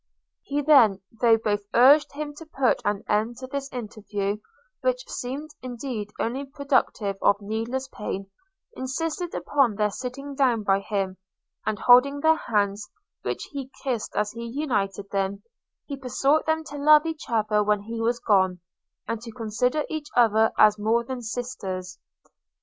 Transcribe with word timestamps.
He 0.41 0.63
then, 0.63 0.99
though 1.21 1.37
both 1.37 1.61
urged 1.75 2.13
him 2.13 2.33
to 2.37 2.45
put 2.47 2.81
an 2.83 3.03
end 3.07 3.37
to 3.37 3.45
this 3.45 3.71
interview, 3.71 4.37
which 4.81 5.07
seemed 5.07 5.51
indeed 5.61 6.09
only 6.19 6.43
productive 6.43 7.17
of 7.21 7.39
needless 7.39 7.87
pain, 7.87 8.25
insisted 8.73 9.35
upon 9.35 9.75
their 9.75 9.91
sitting 9.91 10.33
down 10.33 10.63
by 10.63 10.79
him; 10.79 11.17
and, 11.67 11.77
holding 11.77 12.19
their 12.21 12.35
hands, 12.35 12.89
which 13.21 13.43
he 13.51 13.69
kissed 13.83 14.15
as 14.15 14.31
he 14.31 14.43
united 14.47 15.07
them, 15.11 15.43
he 15.85 15.95
besought 15.95 16.47
them 16.47 16.63
to 16.63 16.79
love 16.79 17.05
each 17.05 17.29
other 17.29 17.63
when 17.63 17.81
he 17.81 18.01
was 18.01 18.17
gone, 18.19 18.59
and 19.07 19.21
to 19.21 19.31
consider 19.31 19.83
each 19.87 20.07
other 20.17 20.51
as 20.57 20.79
more 20.79 21.03
than 21.03 21.21
sisters! 21.21 21.99